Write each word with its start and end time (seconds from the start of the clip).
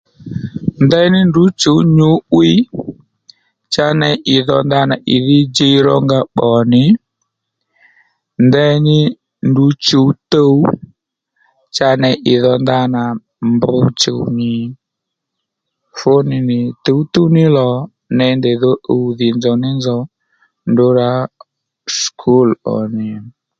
Ndaní 0.83 1.19
ndrǔ 1.27 1.43
chǔw 1.61 1.79
nyǔ'wíy 1.97 2.59
cha 3.73 3.85
ney 3.99 4.15
ìdho 4.35 4.57
ndanà 4.65 4.95
ìdhí 5.15 5.37
djiy 5.47 5.77
rónga 5.85 6.19
pbò 6.33 6.49
nì 6.71 6.83
ndaní 8.45 8.97
ndrǔ 9.49 9.65
chǔw 9.85 10.09
tuw 10.31 10.57
cha 11.75 11.89
ney 12.01 12.17
ì 12.33 12.35
dho 12.43 12.53
ndana 12.63 13.01
mb 13.53 13.61
chùw 14.01 14.21
nì 14.37 14.51
fú 15.97 16.13
nì 16.29 16.37
nì 16.47 16.59
tǔwtǔw 16.83 17.27
ní 17.35 17.43
lò 17.57 17.69
ney 18.17 18.33
ndèy 18.39 18.57
dho 18.61 18.71
ùw 18.93 19.05
dhì 19.17 19.27
nzòw 19.37 19.55
ní 19.63 19.69
nzòw 19.77 20.01
ndrǔ 20.71 20.85
rǎ 20.97 21.09
sukúl 21.99 22.49
ò 22.75 22.77
nì. 22.95 23.07